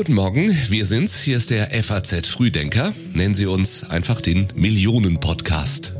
[0.00, 1.20] Guten Morgen, wir sind's.
[1.20, 2.94] Hier ist der FAZ Frühdenker.
[3.12, 5.92] Nennen Sie uns einfach den Millionen-Podcast.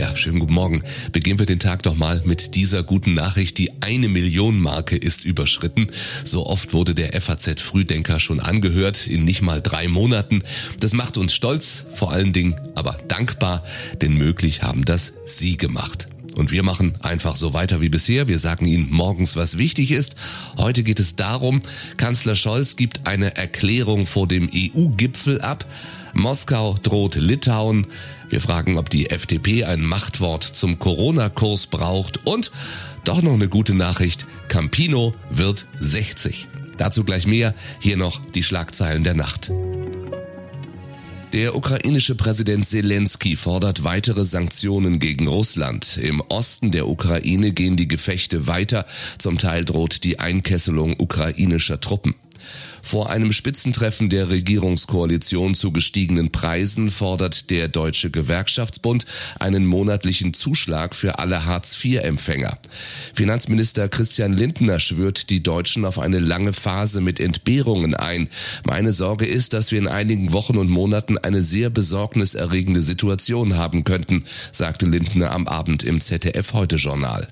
[0.00, 0.82] Ja, schönen guten Morgen.
[1.12, 3.58] Beginnen wir den Tag doch mal mit dieser guten Nachricht.
[3.58, 5.88] Die eine Million Marke ist überschritten.
[6.24, 10.42] So oft wurde der FAZ Frühdenker schon angehört in nicht mal drei Monaten.
[10.80, 13.62] Das macht uns stolz, vor allen Dingen aber dankbar,
[14.00, 16.08] denn möglich haben das Sie gemacht.
[16.38, 18.28] Und wir machen einfach so weiter wie bisher.
[18.28, 20.14] Wir sagen Ihnen morgens, was wichtig ist.
[20.56, 21.58] Heute geht es darum,
[21.96, 25.66] Kanzler Scholz gibt eine Erklärung vor dem EU-Gipfel ab.
[26.14, 27.88] Moskau droht Litauen.
[28.28, 32.24] Wir fragen, ob die FDP ein Machtwort zum Corona-Kurs braucht.
[32.24, 32.52] Und
[33.02, 34.24] doch noch eine gute Nachricht.
[34.46, 36.46] Campino wird 60.
[36.76, 37.52] Dazu gleich mehr.
[37.80, 39.50] Hier noch die Schlagzeilen der Nacht.
[41.38, 45.96] Der ukrainische Präsident Zelensky fordert weitere Sanktionen gegen Russland.
[45.96, 48.86] Im Osten der Ukraine gehen die Gefechte weiter.
[49.18, 52.16] Zum Teil droht die Einkesselung ukrainischer Truppen.
[52.82, 59.04] Vor einem Spitzentreffen der Regierungskoalition zu gestiegenen Preisen fordert der Deutsche Gewerkschaftsbund
[59.38, 62.58] einen monatlichen Zuschlag für alle Hartz-IV-Empfänger.
[63.12, 68.28] Finanzminister Christian Lindner schwört die Deutschen auf eine lange Phase mit Entbehrungen ein.
[68.64, 73.84] Meine Sorge ist, dass wir in einigen Wochen und Monaten eine sehr besorgniserregende Situation haben
[73.84, 77.28] könnten, sagte Lindner am Abend im ZDF Heute Journal.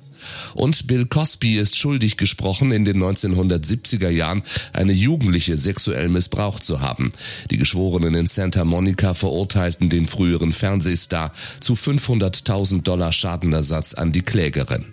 [0.55, 6.81] Und Bill Cosby ist schuldig gesprochen, in den 1970er Jahren eine Jugendliche sexuell missbraucht zu
[6.81, 7.11] haben.
[7.51, 14.23] Die Geschworenen in Santa Monica verurteilten den früheren Fernsehstar zu 500.000 Dollar Schadenersatz an die
[14.23, 14.87] Klägerin.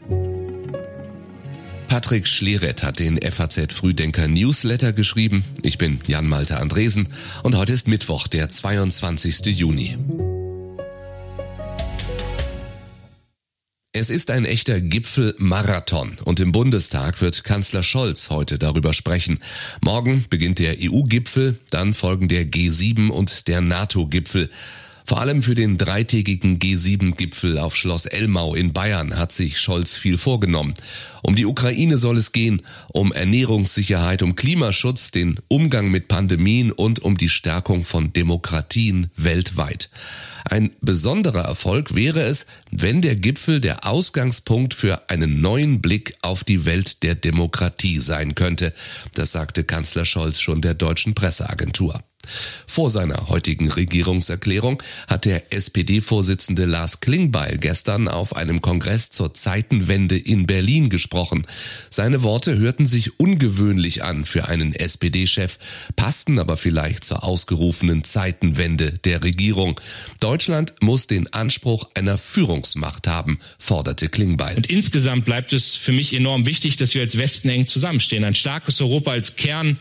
[1.93, 5.43] Patrick Schleret hat den FAZ Frühdenker Newsletter geschrieben.
[5.61, 7.07] Ich bin Jan Malte Andresen
[7.43, 9.45] und heute ist Mittwoch, der 22.
[9.45, 9.95] Juni.
[13.95, 19.37] Es ist ein echter Gipfelmarathon und im Bundestag wird Kanzler Scholz heute darüber sprechen.
[19.81, 24.49] Morgen beginnt der EU-Gipfel, dann folgen der G7 und der NATO-Gipfel.
[25.05, 30.17] Vor allem für den dreitägigen G7-Gipfel auf Schloss Elmau in Bayern hat sich Scholz viel
[30.17, 30.73] vorgenommen.
[31.21, 36.99] Um die Ukraine soll es gehen, um Ernährungssicherheit, um Klimaschutz, den Umgang mit Pandemien und
[36.99, 39.89] um die Stärkung von Demokratien weltweit.
[40.45, 46.43] Ein besonderer Erfolg wäre es, wenn der Gipfel der Ausgangspunkt für einen neuen Blick auf
[46.43, 48.73] die Welt der Demokratie sein könnte.
[49.15, 52.03] Das sagte Kanzler Scholz schon der deutschen Presseagentur.
[52.65, 60.17] Vor seiner heutigen Regierungserklärung hat der SPD-Vorsitzende Lars Klingbeil gestern auf einem Kongress zur Zeitenwende
[60.17, 61.45] in Berlin gesprochen.
[61.89, 65.57] Seine Worte hörten sich ungewöhnlich an für einen SPD-Chef,
[65.95, 69.79] passten aber vielleicht zur ausgerufenen Zeitenwende der Regierung.
[70.19, 74.55] Deutschland muss den Anspruch einer Führungsmacht haben, forderte Klingbeil.
[74.55, 78.23] Und insgesamt bleibt es für mich enorm wichtig, dass wir als Westen eng zusammenstehen.
[78.23, 79.77] Ein starkes Europa als Kern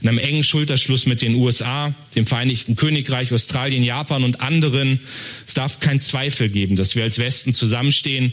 [0.00, 5.00] in einem engen Schulterschluss mit den USA, dem Vereinigten Königreich, Australien, Japan und anderen.
[5.46, 8.32] Es darf keinen Zweifel geben, dass wir als Westen zusammenstehen.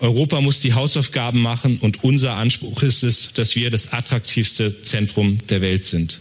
[0.00, 5.38] Europa muss die Hausaufgaben machen und unser Anspruch ist es, dass wir das attraktivste Zentrum
[5.48, 6.18] der Welt sind.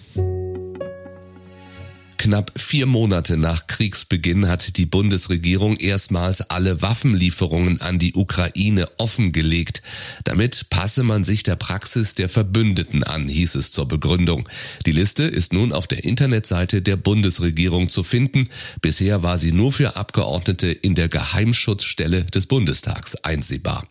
[2.23, 9.81] Knapp vier Monate nach Kriegsbeginn hat die Bundesregierung erstmals alle Waffenlieferungen an die Ukraine offengelegt.
[10.23, 14.47] Damit passe man sich der Praxis der Verbündeten an, hieß es zur Begründung.
[14.85, 18.47] Die Liste ist nun auf der Internetseite der Bundesregierung zu finden.
[18.81, 23.85] Bisher war sie nur für Abgeordnete in der Geheimschutzstelle des Bundestags einsehbar.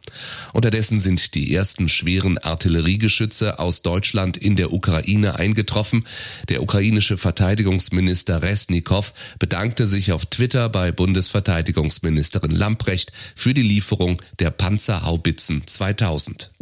[0.54, 6.06] Unterdessen sind die ersten schweren Artilleriegeschütze aus Deutschland in der Ukraine eingetroffen.
[6.48, 14.22] Der ukrainische Verteidigungsminister Minister Resnikow bedankte sich auf Twitter bei Bundesverteidigungsministerin Lamprecht für die Lieferung
[14.38, 16.53] der Panzerhaubitzen 2000.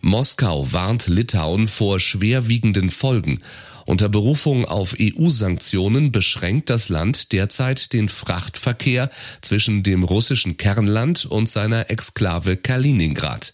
[0.00, 3.38] Moskau warnt Litauen vor schwerwiegenden Folgen.
[3.86, 9.10] Unter Berufung auf EU-Sanktionen beschränkt das Land derzeit den Frachtverkehr
[9.42, 13.52] zwischen dem russischen Kernland und seiner Exklave Kaliningrad.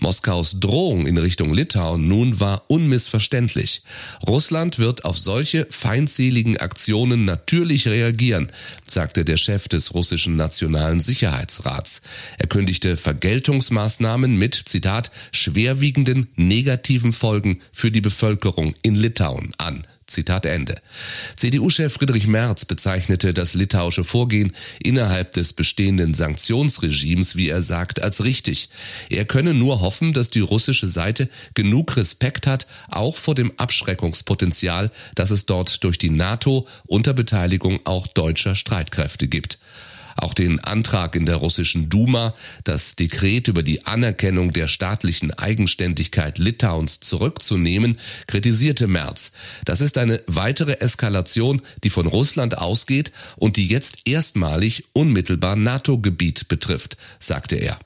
[0.00, 3.82] Moskaus Drohung in Richtung Litauen nun war unmissverständlich.
[4.26, 8.52] Russland wird auf solche feindseligen Aktionen natürlich reagieren,
[8.86, 12.02] sagte der Chef des russischen Nationalen Sicherheitsrats.
[12.38, 19.82] Er kündigte Vergeltungsmaßnahmen mit, Zitat, schwerwiegenden negativen Folgen für die Bevölkerung in Litauen an.
[20.08, 20.76] Zitat Ende.
[21.36, 24.52] CDU-Chef Friedrich Merz bezeichnete das litauische Vorgehen
[24.82, 28.70] innerhalb des bestehenden Sanktionsregimes, wie er sagt, als richtig.
[29.10, 34.90] Er könne nur hoffen, dass die russische Seite genug Respekt hat, auch vor dem Abschreckungspotenzial,
[35.14, 39.58] das es dort durch die NATO unter Beteiligung auch deutscher Streitkräfte gibt.
[40.18, 42.34] Auch den Antrag in der russischen Duma,
[42.64, 49.30] das Dekret über die Anerkennung der staatlichen Eigenständigkeit Litauens zurückzunehmen, kritisierte Merz.
[49.64, 56.48] Das ist eine weitere Eskalation, die von Russland ausgeht und die jetzt erstmalig unmittelbar NATO-Gebiet
[56.48, 57.78] betrifft, sagte er.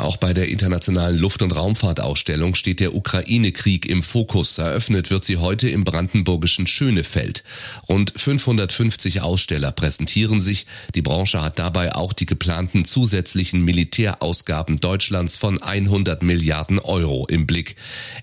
[0.00, 4.56] Auch bei der internationalen Luft- und Raumfahrtausstellung steht der Ukraine-Krieg im Fokus.
[4.56, 7.44] Eröffnet wird sie heute im brandenburgischen Schönefeld.
[7.86, 10.64] Rund 550 Aussteller präsentieren sich.
[10.94, 17.46] Die Branche hat dabei auch die geplanten zusätzlichen Militärausgaben Deutschlands von 100 Milliarden Euro im
[17.46, 17.76] Blick.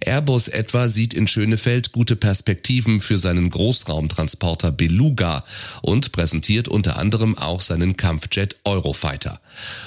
[0.03, 5.45] Airbus etwa sieht in Schönefeld gute Perspektiven für seinen Großraumtransporter Beluga
[5.83, 9.39] und präsentiert unter anderem auch seinen Kampfjet Eurofighter.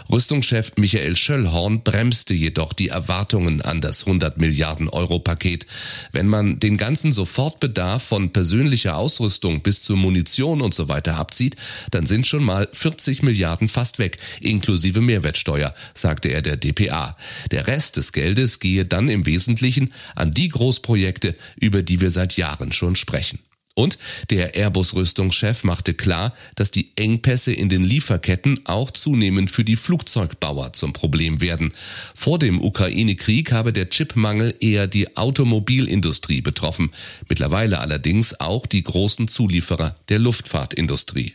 [0.09, 5.67] Rüstungschef Michael Schöllhorn bremste jedoch die Erwartungen an das 100 Milliarden Euro Paket.
[6.13, 11.57] Wenn man den ganzen Sofortbedarf von persönlicher Ausrüstung bis zur Munition und so weiter abzieht,
[11.91, 17.17] dann sind schon mal 40 Milliarden fast weg, inklusive Mehrwertsteuer, sagte er der DPA.
[17.51, 22.37] Der Rest des Geldes gehe dann im Wesentlichen an die Großprojekte, über die wir seit
[22.37, 23.39] Jahren schon sprechen.
[23.75, 23.99] Und
[24.31, 30.73] der Airbus-Rüstungschef machte klar, dass die Engpässe in den Lieferketten auch zunehmend für die Flugzeugbauer
[30.73, 31.73] zum Problem werden.
[32.15, 36.91] Vor dem Ukraine-Krieg habe der Chipmangel eher die Automobilindustrie betroffen,
[37.29, 41.35] mittlerweile allerdings auch die großen Zulieferer der Luftfahrtindustrie.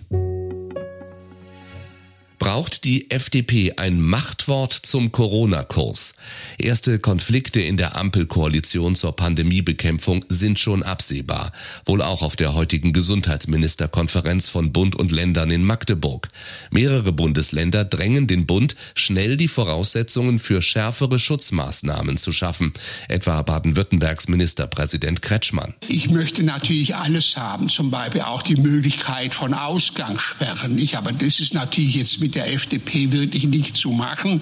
[2.46, 6.14] Braucht die FDP ein Machtwort zum Corona-Kurs?
[6.60, 11.54] Erste Konflikte in der Ampelkoalition zur Pandemiebekämpfung sind schon absehbar,
[11.86, 16.28] wohl auch auf der heutigen Gesundheitsministerkonferenz von Bund und Ländern in Magdeburg.
[16.70, 22.74] Mehrere Bundesländer drängen den Bund, schnell die Voraussetzungen für schärfere Schutzmaßnahmen zu schaffen,
[23.08, 25.74] etwa Baden-Württembergs Ministerpräsident Kretschmann.
[25.88, 30.78] Ich möchte natürlich alles haben, zum Beispiel auch die Möglichkeit von Ausgangssperren.
[30.78, 34.42] Ich, aber das ist natürlich jetzt mit der FDP wirklich nicht zu machen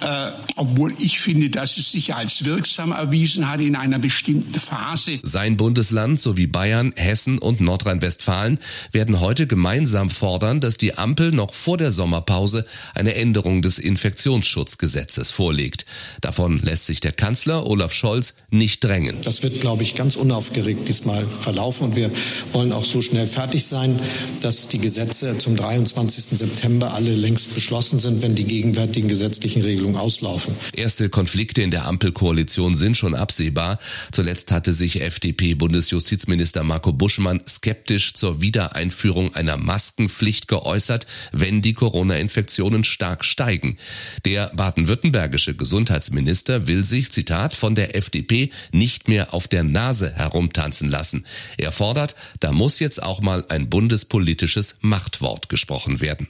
[0.00, 5.18] äh, obwohl ich finde, dass es sich als wirksam erwiesen hat in einer bestimmten Phase.
[5.22, 8.58] Sein Bundesland sowie Bayern, Hessen und Nordrhein-Westfalen
[8.92, 15.30] werden heute gemeinsam fordern, dass die Ampel noch vor der Sommerpause eine Änderung des Infektionsschutzgesetzes
[15.30, 15.86] vorlegt.
[16.20, 19.16] Davon lässt sich der Kanzler Olaf Scholz nicht drängen.
[19.22, 22.10] Das wird, glaube ich, ganz unaufgeregt diesmal verlaufen und wir
[22.52, 23.98] wollen auch so schnell fertig sein,
[24.40, 26.38] dass die Gesetze zum 23.
[26.38, 30.54] September alle längst beschlossen sind, wenn die gegenwärtigen gesetzlichen Regelungen Verhandlungen auslaufen.
[30.74, 33.78] Erste Konflikte in der Ampelkoalition sind schon absehbar.
[34.12, 42.84] Zuletzt hatte sich FDP-Bundesjustizminister Marco Buschmann skeptisch zur Wiedereinführung einer Maskenpflicht geäußert, wenn die Corona-Infektionen
[42.84, 43.78] stark steigen.
[44.24, 50.88] Der baden-württembergische Gesundheitsminister will sich, Zitat, von der FDP nicht mehr auf der Nase herumtanzen
[50.88, 51.24] lassen.
[51.56, 56.28] Er fordert, da muss jetzt auch mal ein bundespolitisches Machtwort gesprochen werden.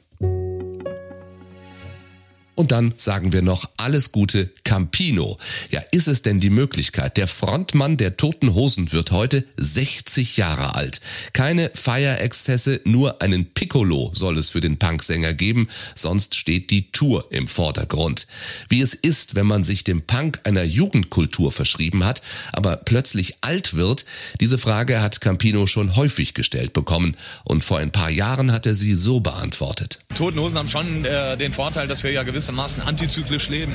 [2.55, 5.39] Und dann sagen wir noch alles Gute Campino.
[5.71, 7.17] Ja, ist es denn die Möglichkeit?
[7.17, 11.01] Der Frontmann der Toten Hosen wird heute 60 Jahre alt.
[11.33, 17.27] Keine Feierexzesse, nur einen Piccolo soll es für den Punksänger geben, sonst steht die Tour
[17.31, 18.27] im Vordergrund.
[18.69, 22.23] Wie es ist, wenn man sich dem Punk einer Jugendkultur verschrieben hat,
[22.53, 24.05] aber plötzlich alt wird,
[24.41, 28.75] diese Frage hat Campino schon häufig gestellt bekommen und vor ein paar Jahren hat er
[28.75, 29.99] sie so beantwortet.
[30.15, 33.73] Toten Hosen haben schon äh, den Vorteil, dass wir ja gewiss gewissermaßen antizyklisch leben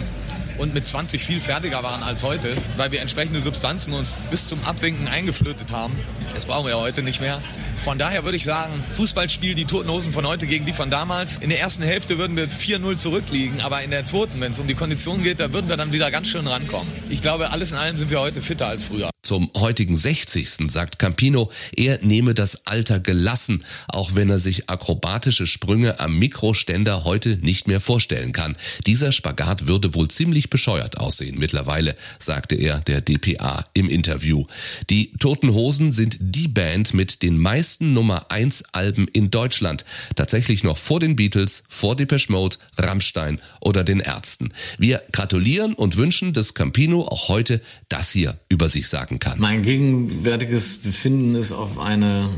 [0.60, 4.64] und mit 20 viel fertiger waren als heute, weil wir entsprechende Substanzen uns bis zum
[4.66, 5.98] Abwinken eingeflötet haben.
[6.34, 7.42] Das brauchen wir heute nicht mehr.
[7.84, 11.38] Von daher würde ich sagen, Fußballspiel, die Toten Hosen von heute gegen die von damals.
[11.38, 14.68] In der ersten Hälfte würden wir 4-0 zurückliegen, aber in der zweiten, wenn es um
[14.68, 16.92] die Kondition geht, da würden wir dann wieder ganz schön rankommen.
[17.10, 19.10] Ich glaube, alles in allem sind wir heute fitter als früher.
[19.22, 20.72] Zum heutigen 60.
[20.72, 27.04] sagt Campino, er nehme das Alter gelassen, auch wenn er sich akrobatische Sprünge am Mikroständer
[27.04, 28.58] heute nicht mehr vorstellen kann.
[28.88, 34.46] Dieser Spagat würde wohl ziemlich bescheuert aussehen mittlerweile, sagte er der DPA im Interview.
[34.90, 39.86] Die Toten Hosen sind die Band mit den meisten Nummer 1 Alben in Deutschland.
[40.16, 44.50] Tatsächlich noch vor den Beatles, vor Depeche Mode, Rammstein oder den Ärzten.
[44.78, 49.40] Wir gratulieren und wünschen, dass Campino auch heute das hier über sich sagen kann.
[49.40, 52.30] Mein gegenwärtiges Befinden ist auf eine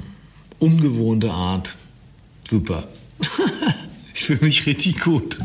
[0.60, 1.75] ungewohnte Art
[2.48, 2.88] super.
[4.13, 5.39] ich fühle mich richtig gut.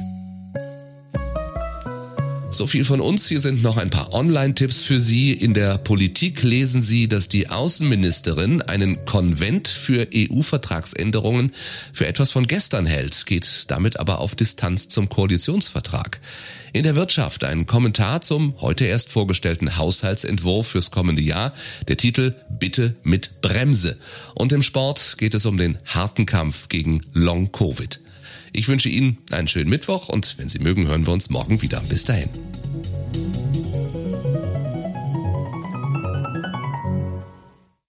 [2.56, 3.28] So viel von uns.
[3.28, 5.34] Hier sind noch ein paar Online-Tipps für Sie.
[5.34, 11.52] In der Politik lesen Sie, dass die Außenministerin einen Konvent für EU-Vertragsänderungen
[11.92, 16.18] für etwas von gestern hält, geht damit aber auf Distanz zum Koalitionsvertrag.
[16.72, 21.52] In der Wirtschaft ein Kommentar zum heute erst vorgestellten Haushaltsentwurf fürs kommende Jahr.
[21.88, 23.98] Der Titel Bitte mit Bremse.
[24.34, 28.00] Und im Sport geht es um den harten Kampf gegen Long Covid.
[28.56, 31.80] Ich wünsche Ihnen einen schönen Mittwoch und wenn Sie mögen, hören wir uns morgen wieder.
[31.90, 32.30] Bis dahin.